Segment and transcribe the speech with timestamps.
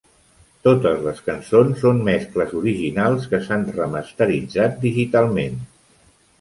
[0.67, 5.65] Totes les cançons són mescles originals que s'han remasteritzat digitalment.